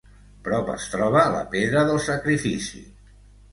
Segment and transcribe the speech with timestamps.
[0.45, 2.85] Prop es troba la Pedra del Sacrifici.